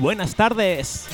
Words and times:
buenas 0.00 0.34
tardes. 0.34 1.06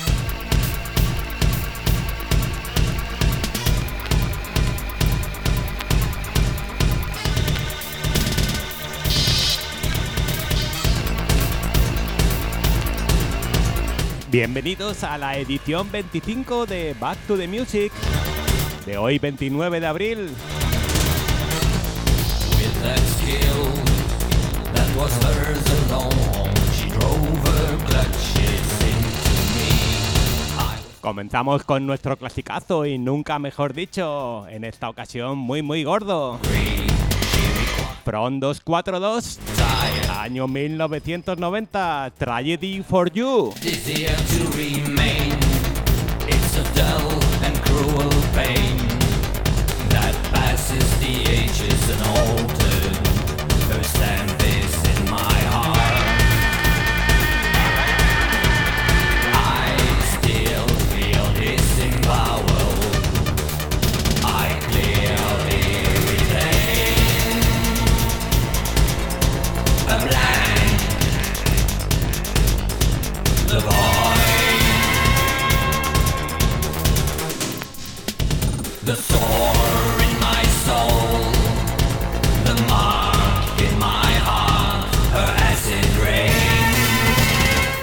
Bienvenidos 14.31 15.03
a 15.03 15.17
la 15.17 15.37
edición 15.37 15.91
25 15.91 16.65
de 16.65 16.95
Back 16.99 17.17
to 17.27 17.37
the 17.37 17.47
Music 17.47 17.91
de 18.85 18.97
hoy 18.97 19.19
29 19.19 19.79
de 19.79 19.87
abril. 19.87 20.29
Comenzamos 31.07 31.63
con 31.63 31.87
nuestro 31.87 32.17
clasicazo 32.17 32.85
y 32.85 32.97
nunca 32.97 33.39
mejor 33.39 33.73
dicho, 33.73 34.45
en 34.49 34.65
esta 34.65 34.89
ocasión 34.89 35.37
muy 35.37 35.61
muy 35.61 35.85
gordo. 35.85 36.37
From 38.03 38.41
242, 38.41 39.39
año 40.19 40.49
1990, 40.49 42.11
Tragedy 42.17 42.83
for 42.83 43.09
You. 43.13 43.53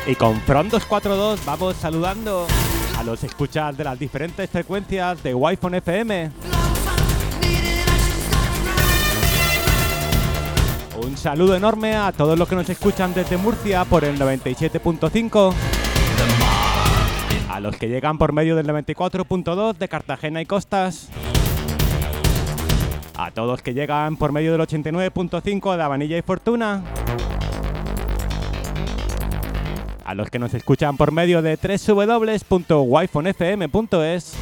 Y 0.06 0.14
con 0.14 0.40
From 0.42 0.68
242 0.70 1.44
vamos 1.44 1.76
saludando 1.76 2.46
a 2.96 3.02
los 3.02 3.22
escuchas 3.22 3.76
de 3.76 3.84
las 3.84 3.98
diferentes 3.98 4.48
frecuencias 4.48 5.22
de 5.22 5.34
Wi-Fi 5.34 5.76
FM. 5.76 6.30
Un 10.96 11.16
saludo 11.18 11.54
enorme 11.54 11.96
a 11.96 12.12
todos 12.12 12.38
los 12.38 12.48
que 12.48 12.54
nos 12.54 12.68
escuchan 12.70 13.12
desde 13.12 13.36
Murcia 13.36 13.84
por 13.84 14.04
el 14.04 14.18
97.5. 14.18 15.73
A 17.54 17.60
los 17.60 17.76
que 17.76 17.88
llegan 17.88 18.18
por 18.18 18.32
medio 18.32 18.56
del 18.56 18.66
94.2 18.66 19.78
de 19.78 19.88
Cartagena 19.88 20.42
y 20.42 20.44
Costas. 20.44 21.08
A 23.16 23.30
todos 23.30 23.62
que 23.62 23.74
llegan 23.74 24.16
por 24.16 24.32
medio 24.32 24.50
del 24.50 24.60
89.5 24.62 25.76
de 25.76 25.82
Avanilla 25.84 26.18
y 26.18 26.22
Fortuna. 26.22 26.82
A 30.04 30.16
los 30.16 30.30
que 30.30 30.40
nos 30.40 30.52
escuchan 30.52 30.96
por 30.96 31.12
medio 31.12 31.42
de 31.42 31.56
www.wifonfm.es. 31.56 34.34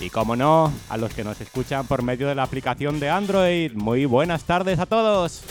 Y 0.00 0.10
como 0.10 0.34
no, 0.34 0.72
a 0.88 0.96
los 0.96 1.14
que 1.14 1.22
nos 1.22 1.40
escuchan 1.40 1.86
por 1.86 2.02
medio 2.02 2.26
de 2.26 2.34
la 2.34 2.42
aplicación 2.42 2.98
de 2.98 3.08
Android. 3.08 3.70
Muy 3.74 4.04
buenas 4.04 4.42
tardes 4.42 4.80
a 4.80 4.86
todos. 4.86 5.44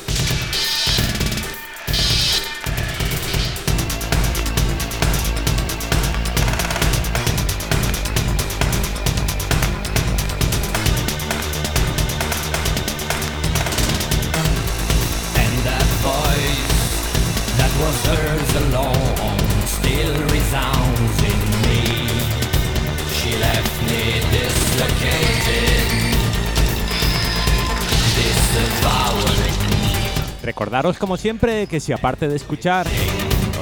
Recordaros 30.51 30.97
como 30.97 31.15
siempre 31.15 31.65
que 31.67 31.79
si 31.79 31.93
aparte 31.93 32.27
de 32.27 32.35
escuchar 32.35 32.85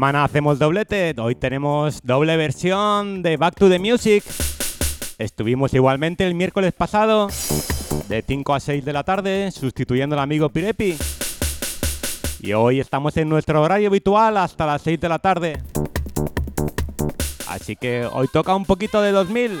Semana 0.00 0.24
hacemos 0.24 0.58
doblete, 0.58 1.14
hoy 1.18 1.34
tenemos 1.34 2.00
doble 2.02 2.34
versión 2.38 3.22
de 3.22 3.36
Back 3.36 3.56
to 3.56 3.68
the 3.68 3.78
Music. 3.78 4.24
Estuvimos 5.18 5.74
igualmente 5.74 6.26
el 6.26 6.34
miércoles 6.34 6.72
pasado, 6.72 7.28
de 8.08 8.24
5 8.26 8.54
a 8.54 8.60
6 8.60 8.82
de 8.82 8.94
la 8.94 9.04
tarde, 9.04 9.50
sustituyendo 9.50 10.16
al 10.16 10.22
amigo 10.22 10.48
Pirepi. 10.48 10.96
Y 12.40 12.52
hoy 12.54 12.80
estamos 12.80 13.14
en 13.18 13.28
nuestro 13.28 13.60
horario 13.60 13.88
habitual 13.88 14.38
hasta 14.38 14.64
las 14.64 14.80
6 14.80 14.98
de 15.00 15.08
la 15.10 15.18
tarde. 15.18 15.62
Así 17.46 17.76
que 17.76 18.08
hoy 18.10 18.28
toca 18.32 18.56
un 18.56 18.64
poquito 18.64 19.02
de 19.02 19.12
2000, 19.12 19.60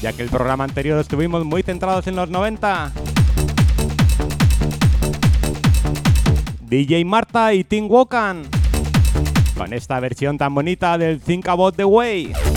ya 0.00 0.14
que 0.14 0.22
el 0.22 0.30
programa 0.30 0.64
anterior 0.64 0.98
estuvimos 0.98 1.44
muy 1.44 1.62
centrados 1.62 2.06
en 2.06 2.16
los 2.16 2.30
90. 2.30 2.90
DJ 6.62 7.04
Marta 7.04 7.52
y 7.52 7.64
Tim 7.64 7.86
Wokan 7.90 8.55
con 9.56 9.72
esta 9.72 9.98
versión 10.00 10.38
tan 10.38 10.54
bonita 10.54 10.98
del 10.98 11.20
Think 11.20 11.48
About 11.48 11.76
the 11.76 11.84
Way. 11.84 12.55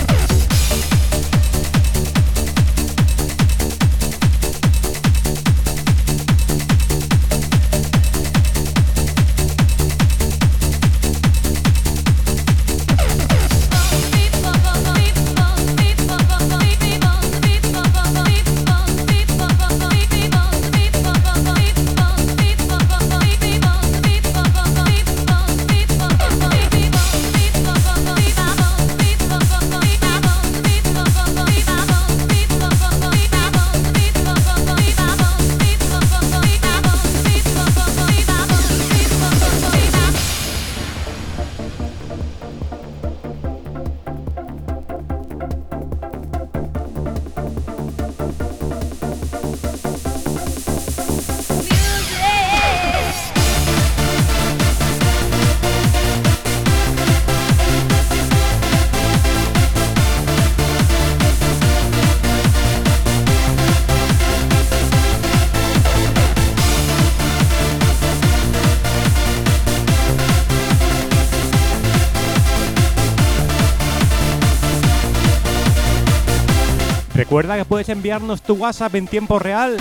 Recuerda 77.40 77.58
que 77.58 77.64
puedes 77.64 77.88
enviarnos 77.88 78.42
tu 78.42 78.56
WhatsApp 78.56 78.96
en 78.96 79.08
tiempo 79.08 79.40
real 79.40 79.78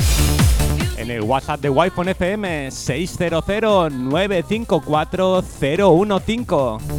en 0.97 1.11
el 1.11 1.23
WhatsApp 1.23 1.61
de 1.61 1.69
Wi-Fi 1.69 2.11
FM 2.11 2.71
600 2.71 3.93
954 3.93 5.43
015. 5.43 6.98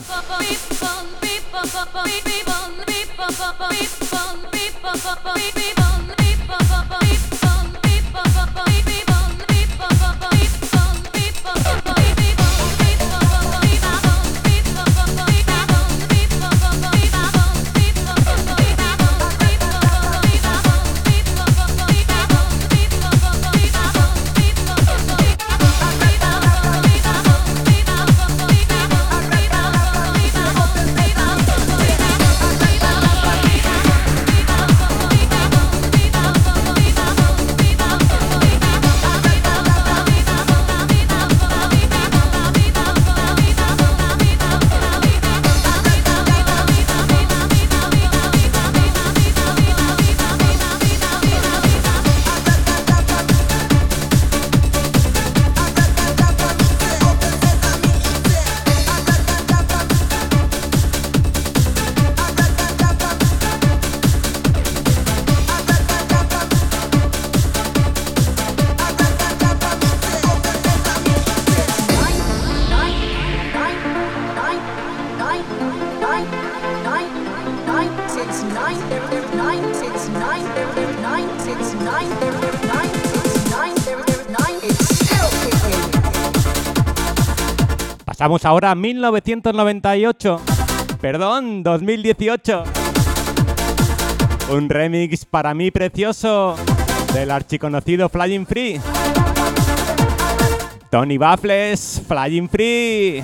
Pasamos 88.27 88.43
ahora 88.43 88.71
a 88.71 88.75
1998. 88.75 90.41
Perdón, 90.99 91.63
2018. 91.63 92.63
Un 94.49 94.67
remix 94.67 95.23
para 95.23 95.53
mí 95.53 95.71
precioso 95.71 96.57
del 97.13 97.31
archiconocido 97.31 98.09
Flying 98.09 98.45
Free. 98.45 98.81
Tony 100.91 101.17
Baffles, 101.17 102.01
Flying 102.05 102.49
Free. 102.49 103.23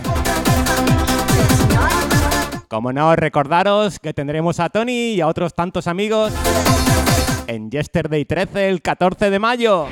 Como 2.69 2.93
no, 2.93 3.13
recordaros 3.17 3.99
que 3.99 4.13
tendremos 4.13 4.61
a 4.61 4.69
Tony 4.69 5.15
y 5.15 5.19
a 5.19 5.27
otros 5.27 5.53
tantos 5.53 5.87
amigos 5.87 6.31
en 7.47 7.69
Yesterday 7.69 8.23
13 8.23 8.69
el 8.69 8.81
14 8.81 9.29
de 9.29 9.39
mayo. 9.39 9.87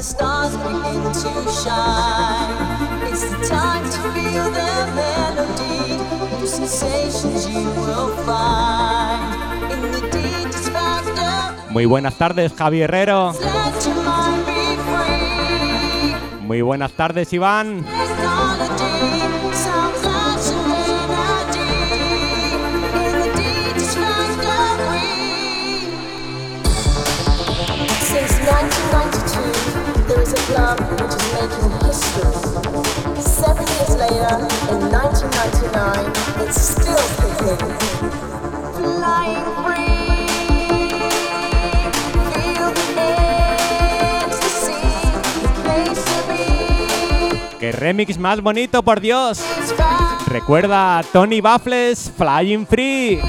The 0.00 0.04
stars 0.04 0.56
begin 0.56 1.02
to 1.12 1.30
shine, 1.62 3.02
it's 3.12 3.28
the 3.28 3.36
time 3.46 3.84
to 3.84 4.00
feel 4.14 4.46
the 4.50 4.72
melody. 4.96 5.98
New 6.38 6.46
sensations 6.46 7.46
you 7.46 7.68
will 7.84 8.08
find 8.24 9.72
in 9.72 9.92
the. 9.92 10.00
Muy 11.68 11.84
buenas 11.84 12.14
tardes, 12.14 12.52
Javi 12.56 12.80
Herrero. 12.80 13.32
Let 13.32 13.84
your 13.84 13.94
mind 13.96 14.46
be 14.46 14.76
free. 14.88 16.46
Muy 16.46 16.62
buenas 16.62 16.92
tardes, 16.92 17.30
Iván. 17.34 17.84
Club 30.50 30.78
which 30.98 31.14
is 31.14 31.26
making 31.38 31.70
history. 31.86 32.34
Seven 33.22 33.66
years 33.76 33.94
later, 34.02 34.34
in 34.72 34.80
1999, 34.90 36.10
it's 36.44 36.60
still 36.74 37.06
kicking. 37.20 37.62
Flying 38.74 39.46
free, 39.62 40.10
feel 42.34 42.68
the 42.74 43.06
ecstasy, 44.26 44.82
the 45.42 45.50
place 45.62 46.02
to 46.10 46.18
be. 46.28 47.58
¡Qué 47.60 47.72
remix 47.72 48.18
más 48.18 48.40
bonito, 48.40 48.82
por 48.82 49.00
Dios! 49.00 49.42
Recuerda 50.26 50.98
a 50.98 51.02
Tony 51.02 51.40
Baffles, 51.40 52.10
Flying 52.16 52.66
Free. 52.66 53.20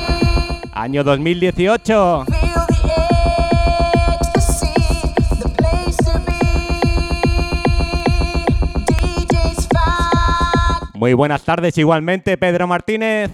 Año 0.74 1.04
2018. 1.04 2.51
Muy 11.02 11.14
buenas 11.14 11.42
tardes 11.42 11.80
igualmente, 11.80 12.38
Pedro 12.38 12.68
Martínez. 12.68 13.32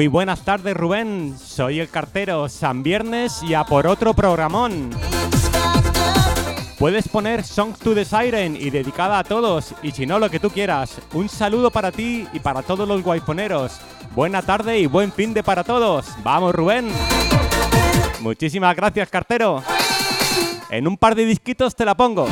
Muy 0.00 0.08
buenas 0.08 0.40
tardes, 0.46 0.74
Rubén. 0.74 1.36
Soy 1.38 1.78
el 1.78 1.90
cartero 1.90 2.48
San 2.48 2.82
Viernes 2.82 3.42
y 3.42 3.52
a 3.52 3.64
por 3.64 3.86
otro 3.86 4.14
programón. 4.14 4.88
Puedes 6.78 7.06
poner 7.06 7.44
Song 7.44 7.74
to 7.76 7.94
the 7.94 8.06
Siren 8.06 8.56
y 8.56 8.70
dedicada 8.70 9.18
a 9.18 9.24
todos, 9.24 9.74
y 9.82 9.90
si 9.90 10.06
no, 10.06 10.18
lo 10.18 10.30
que 10.30 10.40
tú 10.40 10.48
quieras. 10.48 11.02
Un 11.12 11.28
saludo 11.28 11.70
para 11.70 11.92
ti 11.92 12.26
y 12.32 12.40
para 12.40 12.62
todos 12.62 12.88
los 12.88 13.02
guayponeros. 13.02 13.78
Buena 14.14 14.40
tarde 14.40 14.78
y 14.78 14.86
buen 14.86 15.12
fin 15.12 15.34
de 15.34 15.42
para 15.42 15.64
todos. 15.64 16.06
Vamos, 16.24 16.54
Rubén. 16.54 16.88
Muchísimas 18.20 18.74
gracias, 18.74 19.06
cartero. 19.10 19.62
En 20.70 20.88
un 20.88 20.96
par 20.96 21.14
de 21.14 21.26
disquitos 21.26 21.76
te 21.76 21.84
la 21.84 21.94
pongo. 21.94 22.26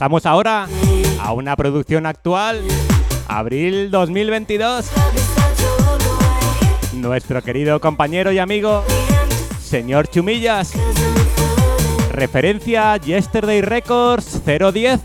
Pasamos 0.00 0.24
ahora 0.24 0.66
a 1.20 1.34
una 1.34 1.54
producción 1.56 2.06
actual, 2.06 2.62
abril 3.28 3.90
2022. 3.90 4.86
Nuestro 6.94 7.42
querido 7.42 7.78
compañero 7.82 8.32
y 8.32 8.38
amigo, 8.38 8.82
señor 9.62 10.08
Chumillas. 10.08 10.72
Referencia 12.12 12.96
Yesterday 12.96 13.60
Records 13.60 14.40
010. 14.42 15.00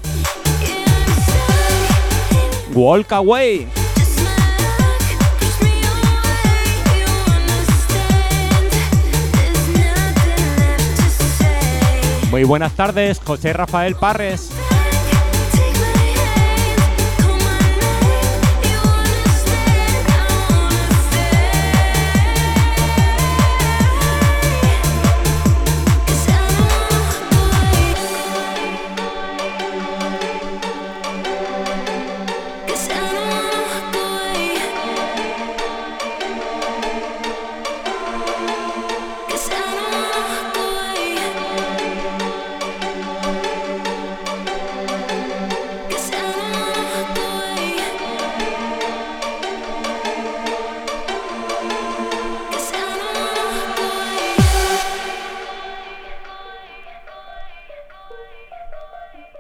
Walk 2.74 3.12
Away. 3.12 3.68
Muy 12.32 12.46
buenas 12.46 12.72
tardes, 12.72 13.20
José 13.20 13.52
Rafael 13.52 13.96
Parres. 13.96 14.52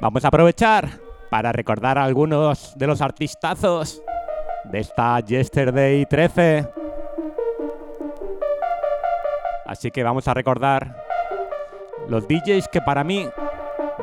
Vamos 0.05 0.23
a 0.23 0.27
aprovechar 0.27 0.99
para 1.31 1.51
recordar 1.51 1.97
a 1.97 2.03
algunos 2.03 2.77
de 2.77 2.85
los 2.85 3.01
artistazos 3.01 4.03
de 4.65 4.79
esta 4.81 5.19
Yesterday 5.19 6.05
13. 6.05 6.69
Así 9.65 9.89
que 9.89 10.03
vamos 10.03 10.27
a 10.27 10.35
recordar 10.35 10.95
los 12.07 12.27
DJs 12.27 12.67
que 12.67 12.81
para 12.81 13.03
mí 13.03 13.27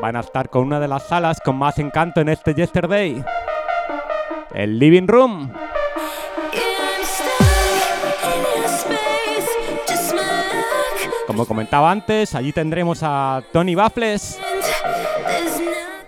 van 0.01 0.17
a 0.17 0.21
estar 0.21 0.51
con 0.51 0.65
una 0.65 0.81
de 0.81 0.89
las 0.89 1.05
salas 1.05 1.39
con 1.39 1.55
más 1.55 1.79
encanto 1.79 2.21
en 2.21 2.31
este 2.31 2.53
Yesterday. 2.53 3.25
El 4.55 4.81
Living 4.81 5.07
Room. 5.07 5.53
Como 11.29 11.47
comentaba 11.47 11.93
antes, 11.93 12.35
allí 12.35 12.53
tendremos 12.53 13.05
a 13.05 13.41
Tony 13.53 13.77
Baffles, 13.77 14.41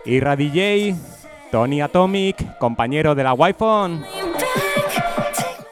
Ira 0.06 0.36
DJ, 0.36 0.94
Tony 1.50 1.80
Atomic, 1.80 2.58
compañero 2.58 3.14
de 3.14 3.24
la 3.24 3.32
Wi-Fi. 3.32 4.04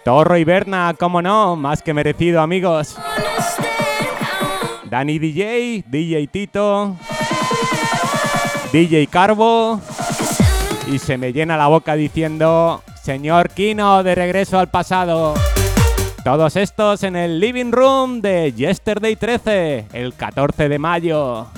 Torro 0.05 0.37
y 0.39 0.45
Berna, 0.45 0.95
como 0.99 1.21
no, 1.21 1.55
más 1.55 1.83
que 1.83 1.93
merecido, 1.93 2.41
amigos. 2.41 2.97
Dani 4.85 5.19
DJ, 5.19 5.85
DJ 5.87 6.27
Tito, 6.29 6.97
DJ 8.73 9.07
Carbo. 9.07 9.81
Y 10.91 10.99
se 10.99 11.19
me 11.19 11.33
llena 11.33 11.57
la 11.59 11.69
boca 11.69 11.95
diciendo, 11.95 12.83
señor 13.03 13.51
Kino, 13.51 14.03
de 14.03 14.15
regreso 14.15 14.59
al 14.59 14.71
pasado. 14.71 15.35
Todos 16.25 16.57
estos 16.57 17.03
en 17.03 17.17
el 17.17 17.39
Living 17.39 17.71
Room 17.71 18.23
de 18.23 18.53
Yesterday 18.53 19.15
13, 19.15 19.87
el 19.93 20.15
14 20.15 20.69
de 20.69 20.79
mayo. 20.79 21.49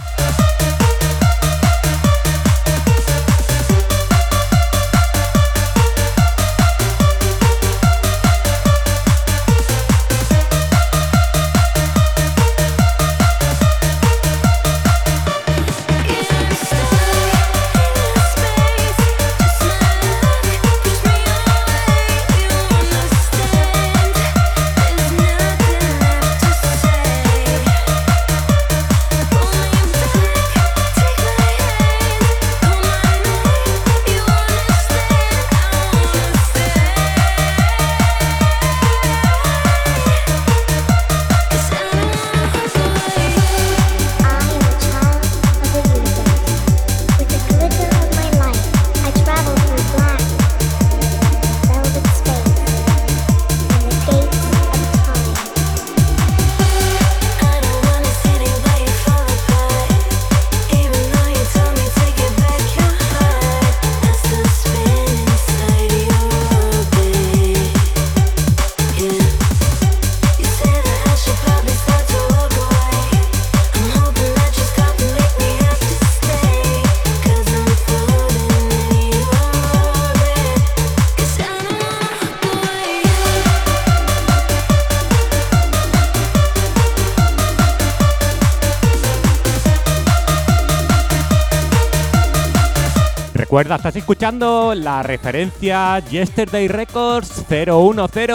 Recuerda, 93.55 93.77
estás 93.77 93.95
escuchando 93.95 94.75
la 94.75 95.05
referencia 95.05 96.01
Yesterday 96.01 96.67
Records 96.67 97.45
010. 97.49 98.29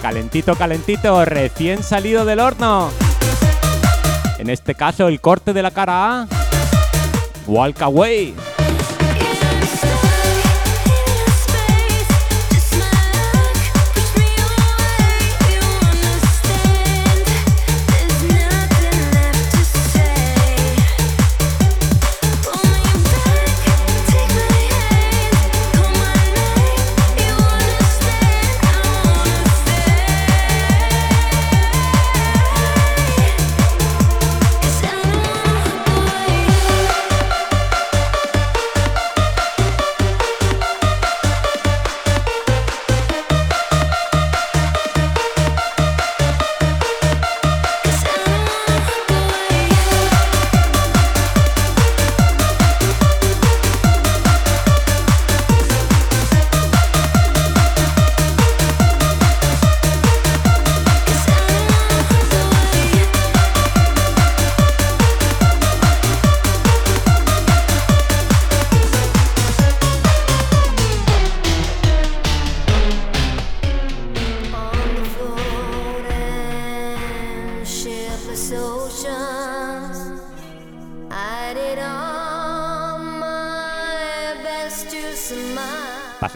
Calentito, 0.00 0.54
calentito, 0.56 1.26
recién 1.26 1.82
salido 1.82 2.24
del 2.24 2.40
horno. 2.40 2.88
En 4.38 4.48
este 4.48 4.74
caso, 4.74 5.08
el 5.08 5.20
corte 5.20 5.52
de 5.52 5.60
la 5.62 5.72
cara 5.72 6.22
A. 6.22 6.28
Walk 7.46 7.82
Away. 7.82 8.34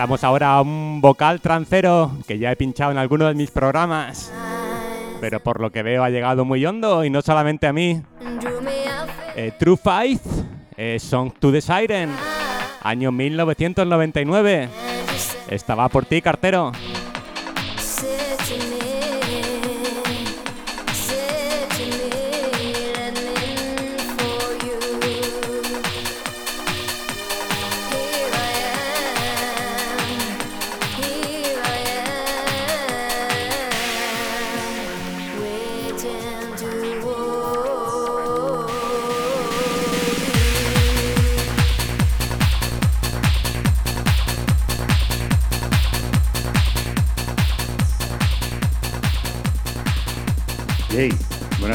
Pasamos 0.03 0.25
ahora 0.25 0.55
a 0.55 0.63
un 0.63 1.01
vocal 1.01 1.41
trancero 1.41 2.11
que 2.27 2.37
ya 2.37 2.51
he 2.51 2.57
pinchado 2.57 2.91
en 2.91 2.99
alguno 2.99 3.29
de 3.29 3.35
mis 3.35 3.53
programas. 3.53 4.33
Pero 5.21 5.39
por 5.39 5.61
lo 5.61 5.71
que 5.71 5.85
veo 5.85 6.03
ha 6.03 6.11
llegado 6.11 6.45
muy 6.45 6.67
hondo 6.67 7.05
y 7.05 7.11
no 7.11 7.23
solamente 7.23 7.69
a 7.69 7.73
mí. 7.73 8.03
Eh, 9.37 9.53
True 9.57 9.77
Faith, 9.77 10.21
eh, 10.77 10.99
Song 10.99 11.31
to 11.39 11.53
the 11.53 11.61
Siren, 11.61 12.11
año 12.83 13.13
1999. 13.13 14.69
Esta 15.49 15.77
va 15.77 15.89
por 15.89 16.05
ti, 16.05 16.21
cartero. 16.21 16.73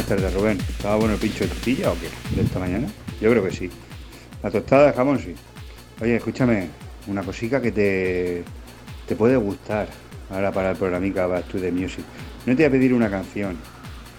Tardes 0.07 0.33
Rubén. 0.33 0.57
¿Estaba 0.69 0.95
bueno 0.95 1.15
el 1.15 1.19
pincho 1.19 1.43
de 1.43 1.49
tortilla 1.49 1.91
o 1.91 1.95
qué? 1.95 2.35
¿De 2.35 2.41
esta 2.41 2.59
mañana? 2.59 2.87
Yo 3.19 3.29
creo 3.29 3.43
que 3.43 3.51
sí. 3.51 3.69
La 4.41 4.49
tostada 4.49 4.87
de 4.87 4.93
jamón 4.93 5.19
sí. 5.19 5.35
Oye, 6.01 6.15
escúchame, 6.15 6.69
una 7.07 7.23
cosica 7.23 7.61
que 7.61 7.73
te, 7.73 8.43
te 9.05 9.15
puede 9.17 9.35
gustar 9.35 9.89
ahora 10.31 10.51
para 10.53 10.71
el 10.71 10.77
programica 10.77 11.27
Back 11.27 11.47
to 11.49 11.59
the 11.59 11.73
Music. 11.73 12.05
No 12.45 12.55
te 12.55 12.63
voy 12.63 12.65
a 12.65 12.71
pedir 12.71 12.93
una 12.93 13.09
canción, 13.09 13.57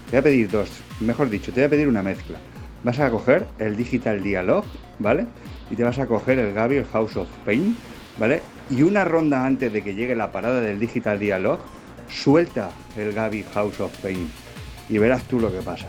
te 0.05 0.11
voy 0.11 0.19
a 0.19 0.21
pedir 0.21 0.51
dos. 0.51 0.69
Mejor 0.99 1.27
dicho, 1.29 1.51
te 1.51 1.61
voy 1.61 1.65
a 1.65 1.69
pedir 1.69 1.87
una 1.87 2.03
mezcla. 2.03 2.37
Vas 2.83 2.99
a 2.99 3.09
coger 3.09 3.47
el 3.57 3.75
Digital 3.75 4.21
Dialog, 4.21 4.65
¿vale? 4.99 5.25
Y 5.71 5.75
te 5.75 5.83
vas 5.83 5.97
a 5.97 6.05
coger 6.05 6.37
el 6.37 6.53
Gabriel 6.53 6.85
House 6.93 7.17
of 7.17 7.27
Pain, 7.45 7.75
¿vale? 8.19 8.43
Y 8.69 8.83
una 8.83 9.05
ronda 9.05 9.43
antes 9.43 9.73
de 9.73 9.81
que 9.81 9.95
llegue 9.95 10.15
la 10.15 10.31
parada 10.31 10.61
del 10.61 10.79
Digital 10.79 11.17
Dialog, 11.17 11.59
suelta 12.09 12.69
el 12.95 13.11
Gaby 13.13 13.43
House 13.53 13.79
of 13.79 13.97
Pain 13.99 14.29
y 14.89 14.97
verás 14.97 15.23
tú 15.23 15.39
lo 15.39 15.51
que 15.51 15.59
pasa. 15.59 15.87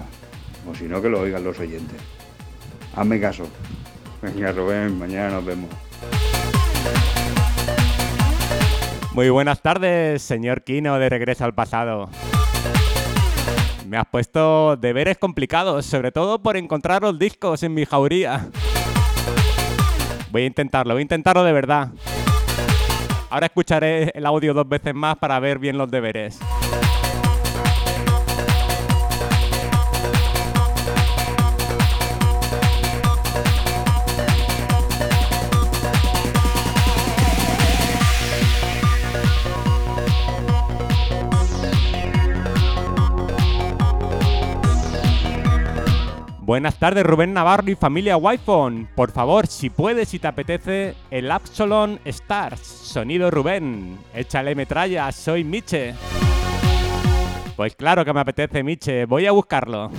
O 0.71 0.75
si 0.75 0.85
no, 0.85 1.01
que 1.01 1.09
lo 1.09 1.21
oigan 1.21 1.43
los 1.43 1.59
oyentes. 1.59 1.99
Hazme 2.95 3.21
caso. 3.21 3.49
Venga, 4.23 4.53
Rubén, 4.53 4.99
mañana 4.99 5.31
nos 5.31 5.45
vemos. 5.45 5.71
Muy 9.15 9.31
buenas 9.31 9.61
tardes, 9.61 10.23
señor 10.23 10.63
Kino 10.63 10.99
de 10.99 11.09
Regreso 11.09 11.45
al 11.45 11.55
Pasado. 11.55 12.09
Me 13.89 13.97
has 13.97 14.07
puesto 14.07 14.77
deberes 14.77 15.19
complicados, 15.19 15.85
sobre 15.85 16.13
todo 16.13 16.41
por 16.41 16.57
encontrar 16.57 17.03
los 17.03 17.19
discos 17.19 17.63
en 17.65 17.75
mi 17.75 17.85
jauría. 17.85 18.49
Voy 20.31 20.43
a 20.43 20.47
intentarlo, 20.47 20.95
voy 20.95 21.01
a 21.01 21.03
intentarlo 21.03 21.43
de 21.43 21.53
verdad. 21.53 21.89
Ahora 23.31 23.47
escucharé 23.47 24.13
el 24.15 24.27
audio 24.27 24.55
dos 24.55 24.69
veces 24.69 24.95
más 24.95 25.17
para 25.17 25.41
ver 25.41 25.59
bien 25.59 25.77
los 25.77 25.91
deberes. 25.91 26.39
Buenas 46.51 46.81
tardes, 46.81 47.05
Rubén 47.05 47.33
Navarro 47.33 47.71
y 47.71 47.77
familia 47.77 48.17
Wi-Fi. 48.17 48.89
Por 48.97 49.13
favor, 49.13 49.47
si 49.47 49.71
puedes, 49.71 50.09
si 50.09 50.19
te 50.19 50.27
apetece, 50.27 50.97
el 51.13 51.31
Absalon 51.31 52.01
Stars. 52.05 52.59
Sonido 52.59 53.31
Rubén. 53.31 53.97
Échale 54.13 54.57
metralla, 54.57 55.13
soy 55.13 55.45
Miche. 55.45 55.95
Pues 57.55 57.77
claro 57.77 58.05
que 58.05 58.13
me 58.13 58.19
apetece, 58.19 58.65
Miche. 58.65 59.05
Voy 59.05 59.27
a 59.27 59.31
buscarlo. 59.31 59.93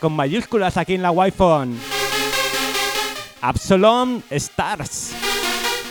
con 0.00 0.14
mayúsculas 0.14 0.78
aquí 0.78 0.94
en 0.94 1.02
la 1.02 1.10
wi 1.10 1.32
Absalom 3.42 4.22
Stars. 4.30 5.12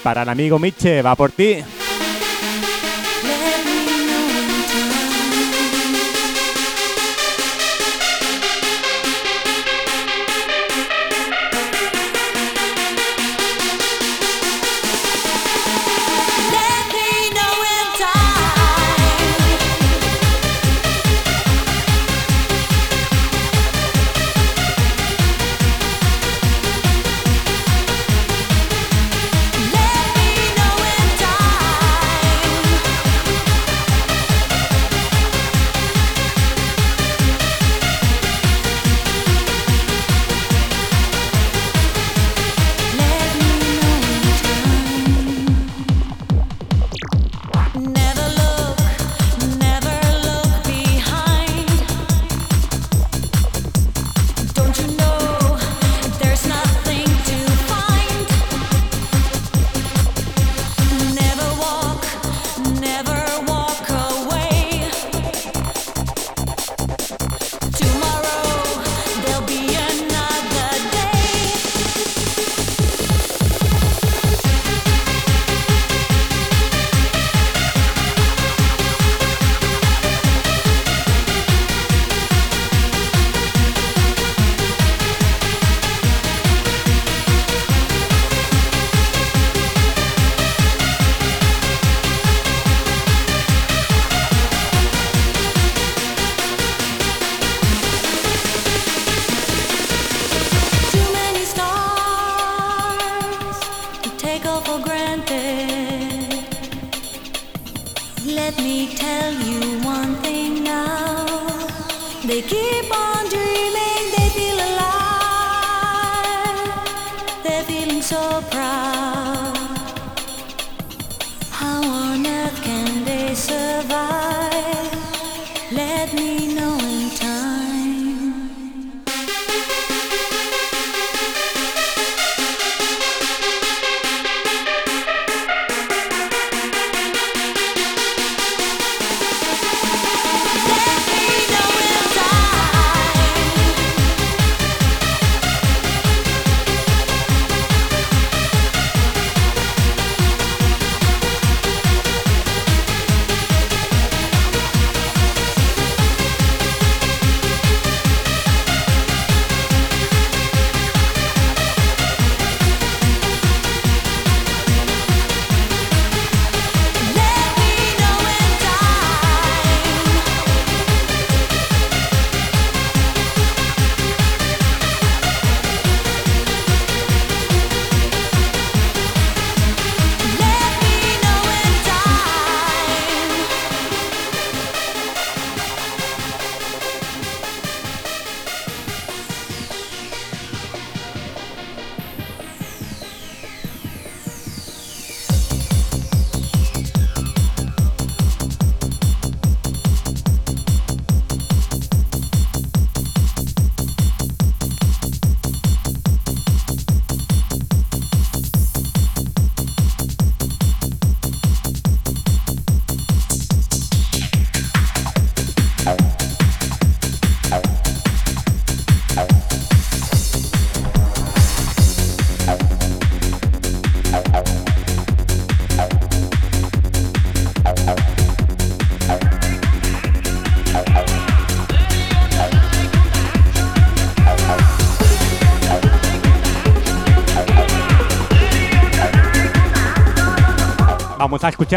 Para 0.02 0.24
el 0.24 0.30
amigo 0.30 0.58
Miche, 0.58 1.04
va 1.04 1.16
por 1.16 1.32
ti. 1.32 1.64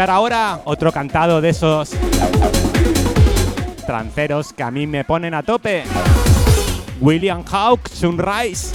ahora 0.05 0.61
otro 0.65 0.91
cantado 0.91 1.41
de 1.41 1.49
esos 1.49 1.89
tranceros 3.87 4.53
que 4.53 4.61
a 4.61 4.69
mí 4.69 4.85
me 4.85 5.03
ponen 5.03 5.33
a 5.33 5.41
tope. 5.41 5.83
William 7.01 7.43
Hawk, 7.49 7.89
Sunrise. 7.89 8.71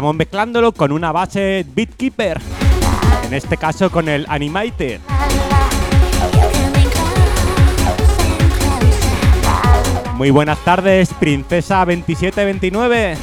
Mezclándolo 0.00 0.72
con 0.72 0.92
una 0.92 1.12
base 1.12 1.64
Beatkeeper. 1.74 2.40
En 3.24 3.34
este 3.34 3.56
caso 3.56 3.90
con 3.90 4.08
el 4.08 4.26
Animated. 4.28 5.00
Muy 10.16 10.30
buenas 10.30 10.58
tardes, 10.64 11.14
Princesa 11.14 11.78
2729. 11.78 13.16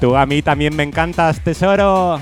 Tú 0.00 0.16
a 0.16 0.24
mí 0.26 0.42
también 0.42 0.74
me 0.74 0.82
encantas, 0.82 1.40
tesoro. 1.40 2.18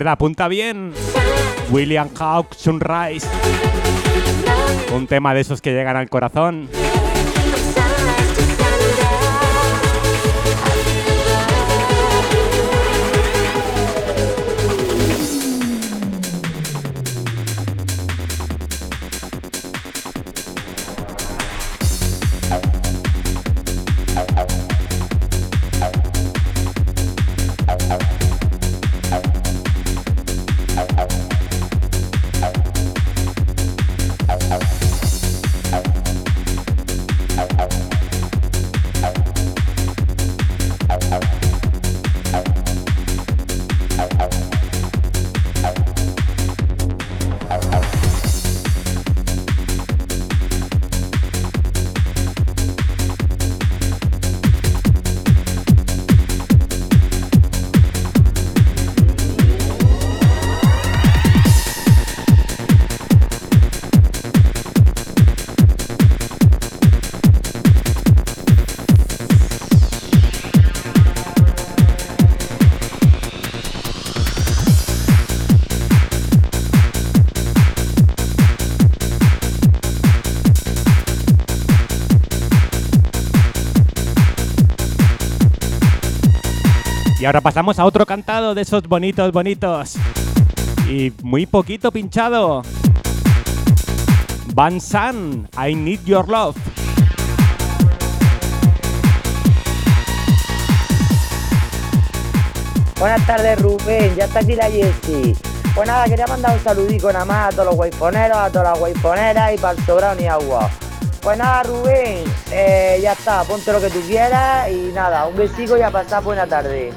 Recuerda, 0.00 0.12
apunta 0.12 0.48
bien. 0.48 0.94
William 1.70 2.08
Hawk 2.18 2.54
Sunrise. 2.54 3.28
Un 4.94 5.06
tema 5.06 5.34
de 5.34 5.42
esos 5.42 5.60
que 5.60 5.74
llegan 5.74 5.94
al 5.94 6.08
corazón. 6.08 6.70
Ahora 87.30 87.42
pasamos 87.42 87.78
a 87.78 87.84
otro 87.84 88.04
cantado 88.06 88.56
de 88.56 88.62
esos 88.62 88.82
bonitos, 88.88 89.30
bonitos. 89.30 89.94
Y 90.88 91.12
muy 91.22 91.46
poquito 91.46 91.92
pinchado. 91.92 92.62
Van 94.52 94.80
San, 94.80 95.48
I 95.56 95.76
Need 95.76 96.00
Your 96.06 96.28
Love. 96.28 96.56
Buenas 102.98 103.24
tardes 103.24 103.62
Rubén, 103.62 104.16
ya 104.16 104.24
está 104.24 104.40
aquí 104.40 104.56
la 104.56 104.68
Jessie. 104.68 105.36
Pues 105.76 105.86
nada, 105.86 106.06
quería 106.06 106.26
mandar 106.26 106.56
un 106.56 106.64
saludico 106.64 107.12
nada 107.12 107.24
más 107.24 107.46
a 107.46 107.50
todos 107.50 107.66
los 107.66 107.76
guayponeros, 107.76 108.36
a 108.36 108.50
todas 108.50 108.70
las 108.70 108.78
guayponeras 108.80 109.54
y 109.54 109.58
para 109.58 109.78
el 109.78 109.86
sobrado 109.86 110.16
ni 110.16 110.26
agua. 110.26 110.68
Pues 111.22 111.38
nada 111.38 111.62
Rubén, 111.62 112.24
eh, 112.50 112.98
ya 113.00 113.12
está, 113.12 113.44
ponte 113.44 113.72
lo 113.72 113.80
que 113.80 113.88
tú 113.88 114.00
quieras 114.00 114.68
y 114.68 114.90
nada, 114.92 115.28
un 115.28 115.36
besico 115.36 115.78
y 115.78 115.82
a 115.82 115.92
pasar 115.92 116.24
buena 116.24 116.44
tarde. 116.44 116.92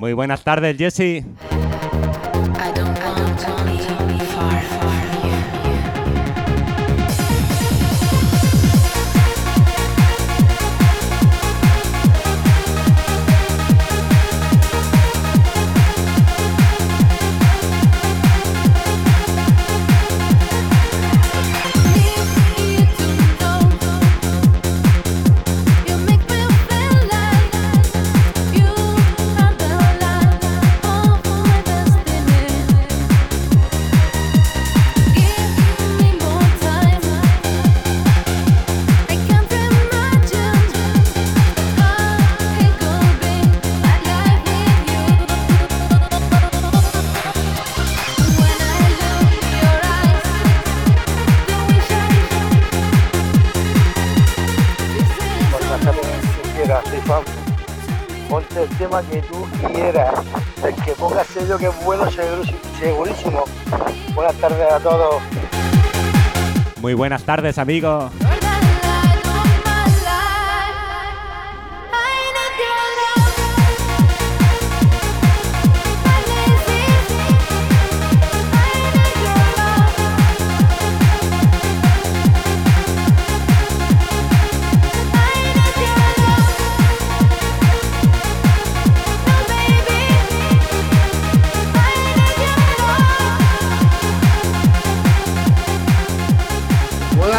Muy 0.00 0.14
buenas 0.14 0.42
tardes, 0.42 0.78
Jesse. 0.78 1.26
Segurísimo. 62.80 63.44
Buenas 64.14 64.34
tardes 64.36 64.72
a 64.72 64.80
todos. 64.80 65.22
Muy 66.80 66.94
buenas 66.94 67.22
tardes, 67.22 67.58
amigo. 67.58 68.10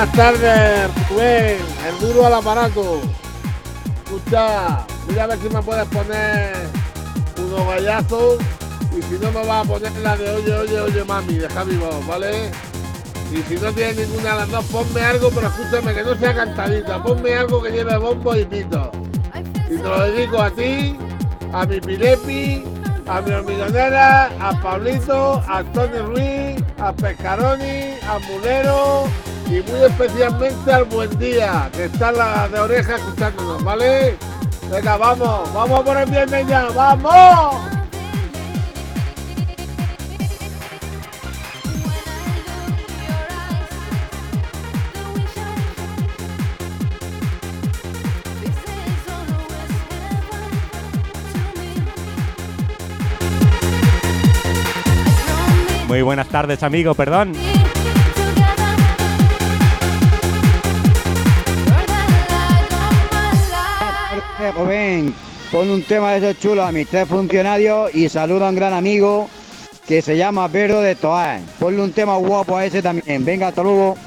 Buenas 0.02 0.18
tardes, 0.18 1.10
Rubén, 1.10 1.58
el 1.88 2.00
duro 2.00 2.26
al 2.26 2.34
aparato. 2.34 3.02
Escucha, 4.04 4.84
mira 5.08 5.26
a 5.26 5.28
ver 5.28 5.38
si 5.38 5.50
me 5.50 5.62
puedes 5.62 5.86
poner 5.90 6.54
unos 7.38 7.68
gallazos 7.68 8.40
y 8.98 9.02
si 9.04 9.20
no 9.24 9.32
me 9.32 9.46
vas 9.46 9.64
a 9.64 9.70
poner 9.70 9.92
la 9.98 10.18
de 10.18 10.32
oye, 10.32 10.54
oye, 10.56 10.80
oye, 10.80 11.04
mami, 11.04 11.36
deja 11.36 11.64
mi 11.66 11.76
voz, 11.76 12.08
¿vale? 12.08 12.50
Y 13.32 13.44
si 13.44 13.62
no 13.62 13.72
tienes 13.74 14.10
ninguna 14.10 14.32
de 14.32 14.36
las 14.38 14.50
dos, 14.50 14.66
ponme 14.66 15.02
algo, 15.02 15.30
pero 15.30 15.48
escúchame, 15.50 15.94
que 15.94 16.04
no 16.04 16.16
sea 16.16 16.34
cantadita, 16.34 17.04
ponme 17.04 17.36
algo 17.36 17.62
que 17.62 17.70
lleve 17.70 17.96
bombo 17.98 18.36
y 18.36 18.44
pito. 18.46 18.92
Y 19.70 19.78
te 19.78 19.84
lo 19.84 20.00
dedico 20.00 20.42
a 20.42 20.50
ti, 20.50 20.98
a 21.54 21.64
mi 21.68 21.80
Pilepi, 21.80 22.64
a 23.06 23.22
mi 23.22 23.32
hormigonera, 23.34 24.32
a 24.40 24.60
Pablito, 24.64 25.44
a 25.48 25.64
Tony 25.64 26.00
Ruiz, 26.00 26.64
a 26.80 26.92
Pescaroni, 26.92 28.00
a 28.10 28.18
Mulero 28.18 29.06
y 29.52 29.62
muy 29.70 29.84
especialmente 29.84 30.72
al 30.72 30.86
Buen 30.86 31.20
Día, 31.20 31.70
que 31.74 31.86
está 31.86 32.12
la 32.14 32.48
de 32.48 32.60
oreja 32.60 32.96
escuchándonos, 32.96 33.62
¿vale? 33.62 34.18
Venga, 34.72 34.96
vamos, 34.96 35.54
vamos 35.54 35.82
por 35.82 35.98
el 35.98 36.10
viernes 36.10 36.48
ya, 36.48 36.70
¡vamos! 36.74 37.56
Muy 55.90 56.02
buenas 56.04 56.30
tardes, 56.30 56.64
amigo, 56.64 56.96
perdón. 56.96 57.51
Rubén, 64.72 65.14
pon 65.52 65.70
un 65.70 65.84
tema 65.84 66.14
de 66.14 66.20
ese 66.20 66.34
chulo 66.40 66.64
a 66.64 66.72
mis 66.72 66.88
tres 66.88 67.06
funcionarios 67.06 67.94
y 67.94 68.08
saluda 68.08 68.48
a 68.48 68.52
un 68.52 68.56
gran 68.56 68.74
amigo 68.74 69.30
que 69.86 70.02
se 70.02 70.16
llama 70.16 70.48
Pedro 70.48 70.80
de 70.80 70.96
Toán. 70.96 71.46
Ponle 71.60 71.82
un 71.82 71.92
tema 71.92 72.16
guapo 72.16 72.56
a 72.56 72.66
ese 72.66 72.82
también. 72.82 73.26
Venga, 73.26 73.50
hasta. 73.50 73.64
Muy 73.64 73.98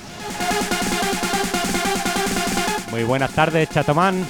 buenas 3.05 3.31
tardes, 3.33 3.69
Chatomán. 3.69 4.25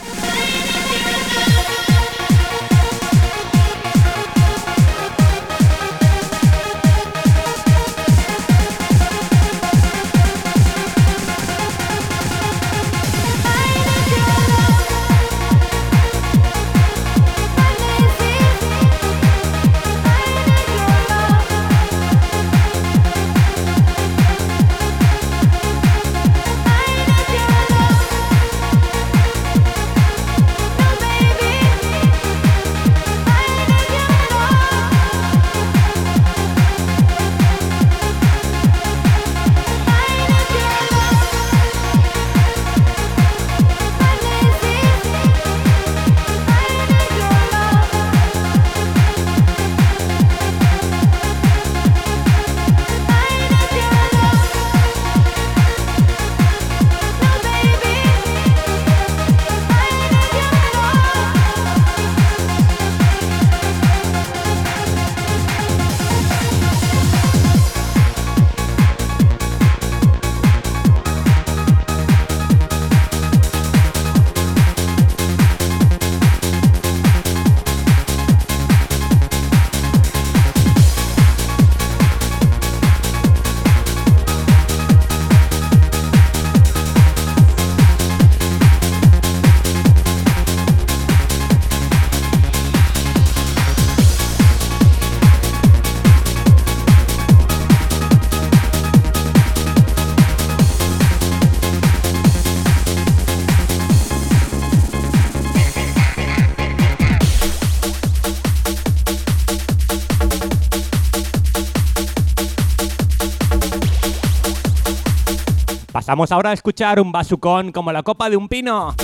Pasamos 116.15 116.31
ahora 116.31 116.51
a 116.51 116.53
escuchar 116.53 117.01
un 117.01 117.11
basucón 117.11 117.73
como 117.73 117.91
la 117.91 118.05
copa 118.05 118.31
de 118.31 118.37
un 118.37 118.49
pino. 118.49 118.95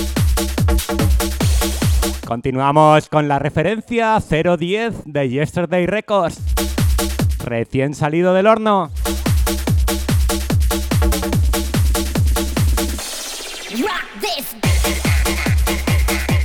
Continuamos 2.25 3.09
con 3.09 3.27
la 3.27 3.37
referencia 3.37 4.17
010 4.21 5.03
de 5.03 5.27
Yesterday 5.27 5.87
Records. 5.87 6.39
Recién 7.39 7.95
salido 7.95 8.33
del 8.33 8.47
horno. 8.47 8.91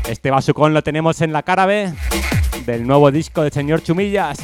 Este 0.09 0.33
basucón 0.33 0.75
lo 0.75 0.83
tenemos 0.83 1.21
en 1.21 1.33
la 1.33 1.45
cara 1.45 1.67
B 1.67 1.93
del 2.67 2.85
nuevo 2.89 3.12
disco 3.12 3.43
del 3.43 3.53
señor 3.53 3.85
Chumillas. 3.85 4.39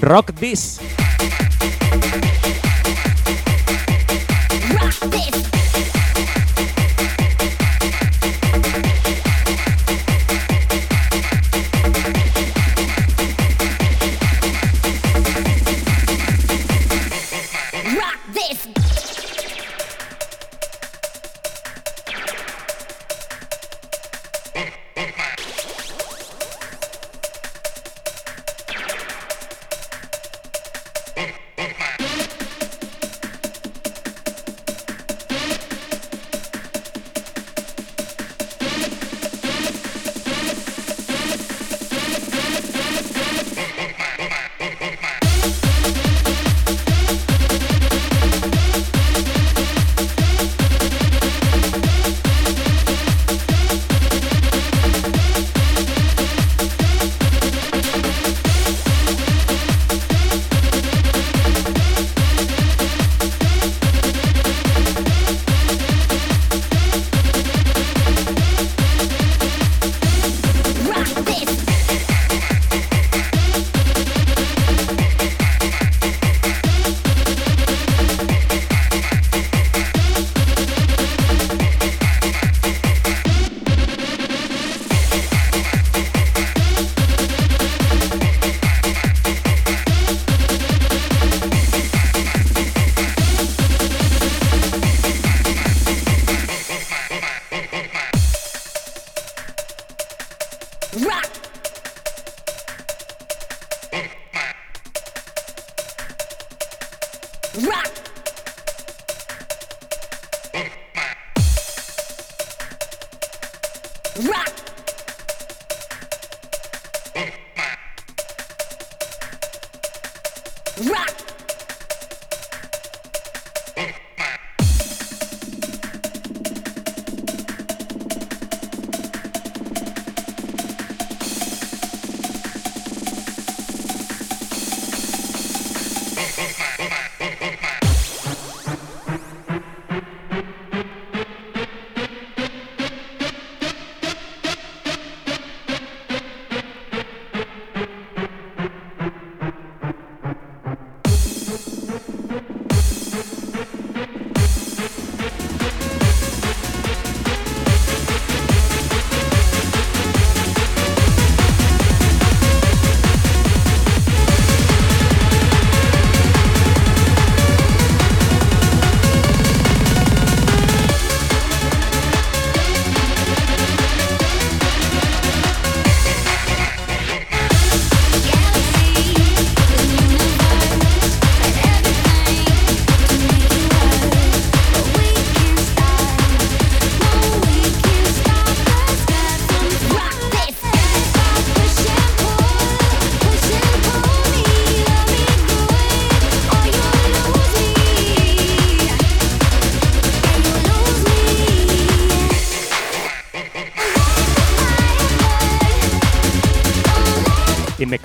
Rock 0.00 0.34
This. 0.34 0.78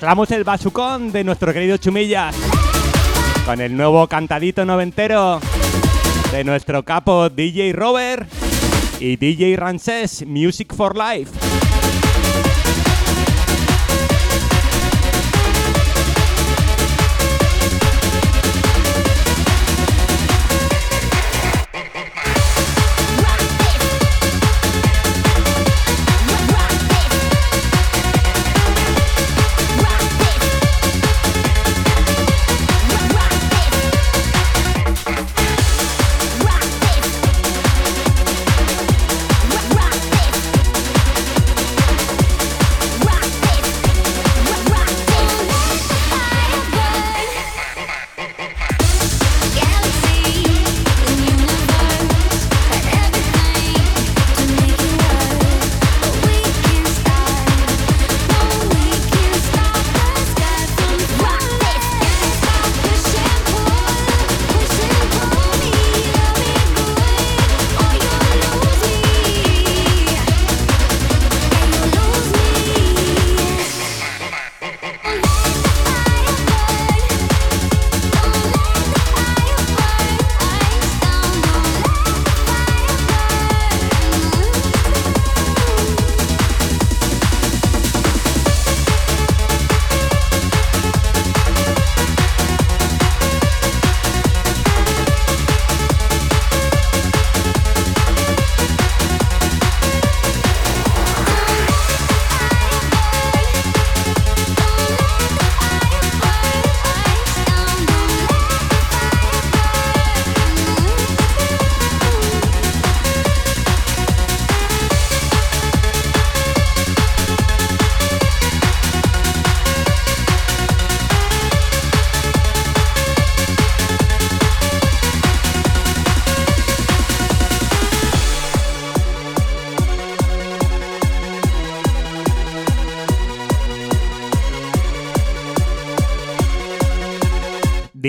Y 0.04 0.06
mezclamos 0.06 0.30
el 0.32 0.44
basucón 0.44 1.12
de 1.12 1.24
nuestro 1.24 1.50
querido 1.50 1.78
Chumillas 1.78 2.36
con 3.46 3.58
el 3.58 3.74
nuevo 3.74 4.06
cantadito 4.06 4.62
noventero 4.66 5.40
de 6.30 6.44
nuestro 6.44 6.82
capo 6.82 7.30
DJ 7.30 7.72
Robert 7.72 8.30
y 9.00 9.16
DJ 9.16 9.56
Rancés 9.56 10.26
Music 10.26 10.74
for 10.74 10.94
Life. 10.94 11.43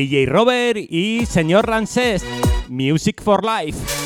DJ 0.06 0.28
Robert 0.28 0.78
y 0.78 1.26
señor 1.26 1.68
Rancés, 1.68 2.24
Music 2.70 3.24
for 3.24 3.44
Life. 3.44 4.05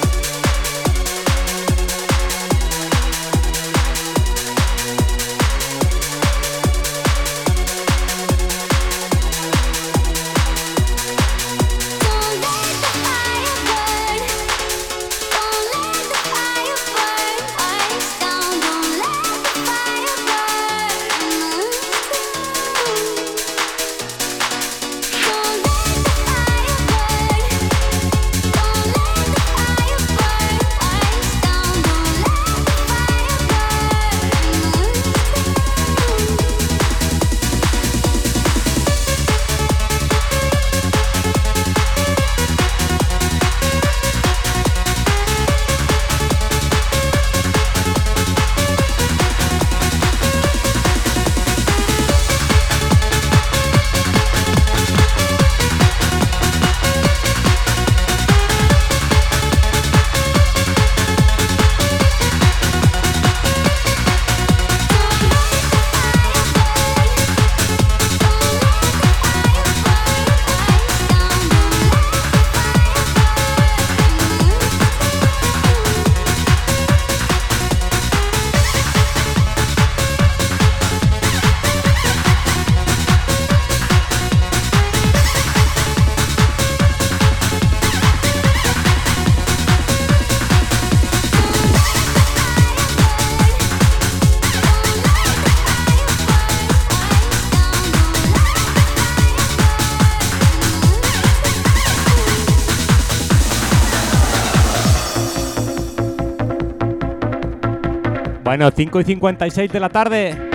Bueno, 108.50 108.72
5 108.76 109.02
y 109.02 109.04
56 109.04 109.72
de 109.72 109.80
la 109.80 109.90
tarde. 109.90 110.50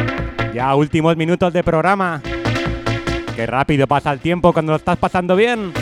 Ya 0.52 0.74
últimos 0.74 1.16
minutos 1.16 1.52
de 1.52 1.62
programa. 1.62 2.20
Qué 3.36 3.46
rápido 3.46 3.86
pasa 3.86 4.10
el 4.10 4.18
tiempo 4.18 4.52
cuando 4.52 4.72
lo 4.72 4.78
estás 4.78 4.98
pasando 4.98 5.36
bien. 5.36 5.72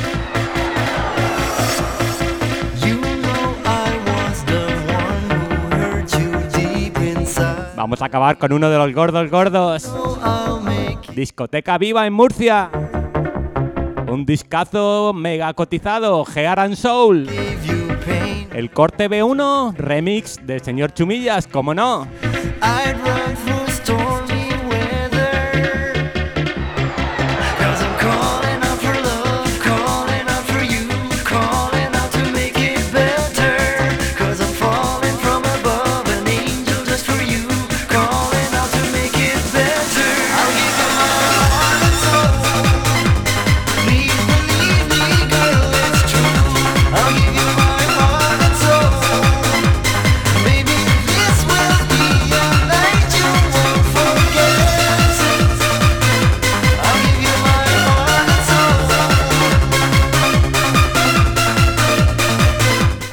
Vamos 7.77 8.03
a 8.03 8.05
acabar 8.05 8.37
con 8.37 8.53
uno 8.53 8.69
de 8.69 8.77
los 8.77 8.93
gordos 8.93 9.31
gordos. 9.31 9.91
Discoteca 11.15 11.79
Viva 11.79 12.07
en 12.07 12.13
Murcia. 12.13 12.71
Un 14.07 14.27
discazo 14.27 15.15
mega 15.15 15.55
cotizado, 15.55 16.27
Gear 16.27 16.61
and 16.61 16.75
Soul. 16.75 17.27
El 18.55 18.71
corte 18.71 19.09
B1, 19.09 19.75
remix 19.77 20.39
del 20.47 20.63
señor 20.63 20.93
Chumillas, 20.93 21.47
como 21.47 21.75
no. 21.75 22.07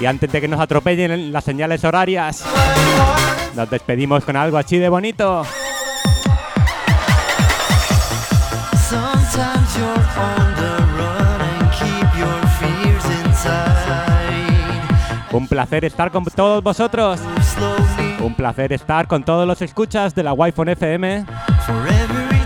Antes 0.09 0.31
de 0.31 0.41
que 0.41 0.47
nos 0.47 0.59
atropellen 0.59 1.31
las 1.31 1.43
señales 1.43 1.83
horarias, 1.83 2.43
nos 3.55 3.69
despedimos 3.69 4.25
con 4.25 4.35
algo 4.35 4.57
así 4.57 4.77
de 4.77 4.89
bonito. 4.89 5.43
Un 15.31 15.47
placer 15.47 15.85
estar 15.85 16.09
con 16.11 16.25
todos 16.25 16.63
vosotros. 16.63 17.19
Un 18.19 18.33
placer 18.33 18.73
estar 18.73 19.07
con 19.07 19.23
todos 19.23 19.47
los 19.47 19.61
escuchas 19.61 20.15
de 20.15 20.23
la 20.23 20.33
Wi-Fi 20.33 20.71
FM. 20.71 21.25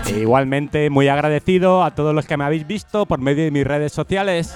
E 0.06 0.18
igualmente 0.18 0.90
muy 0.90 1.08
agradecido 1.08 1.82
a 1.82 1.92
todos 1.92 2.14
los 2.14 2.26
que 2.26 2.36
me 2.36 2.44
habéis 2.44 2.66
visto 2.66 3.06
por 3.06 3.20
medio 3.20 3.42
de 3.42 3.50
mis 3.50 3.66
redes 3.66 3.92
sociales. 3.92 4.54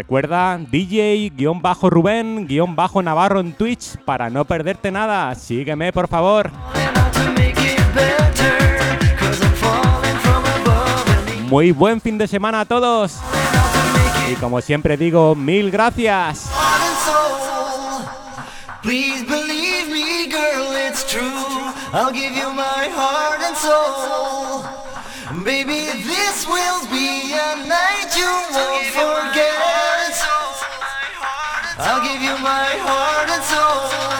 Recuerda 0.00 0.56
DJ-Rubén-Navarro 0.56 3.40
en 3.40 3.52
Twitch 3.52 3.98
para 4.06 4.30
no 4.30 4.46
perderte 4.46 4.90
nada. 4.90 5.34
Sígueme 5.34 5.92
por 5.92 6.08
favor. 6.08 6.50
Muy 11.50 11.72
buen 11.72 12.00
fin 12.00 12.16
de 12.16 12.26
semana 12.26 12.62
a 12.62 12.64
todos. 12.64 13.18
Y 14.32 14.36
como 14.36 14.62
siempre 14.62 14.96
digo, 14.96 15.34
mil 15.34 15.70
gracias. 15.70 16.50
Please 18.80 19.22
believe 19.26 19.90
me, 19.92 20.28
girl, 20.30 20.74
it's 20.88 21.06
true. 21.06 21.20
I'll 21.92 22.10
give 22.10 22.34
you 22.34 22.50
my 22.54 22.88
heart 22.88 23.42
and 23.46 23.54
soul. 23.54 24.64
Baby, 25.44 25.90
this 26.02 26.46
will 26.48 26.86
be 26.90 27.34
a 27.34 27.56
night 27.68 28.16
you 28.16 28.24
won't 28.50 28.86
forget. 28.86 29.39
I'll 32.00 32.06
give 32.06 32.22
you 32.22 32.32
my 32.38 32.70
heart 32.80 33.28
and 33.28 33.44
soul. 33.44 34.19